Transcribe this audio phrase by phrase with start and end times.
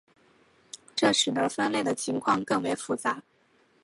[0.95, 3.21] 这使得分类的情况更为复杂。